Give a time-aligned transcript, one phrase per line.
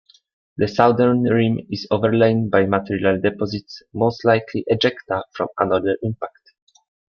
[0.57, 6.39] The southern rim is overlain by material deposits, most likely ejecta from another impact.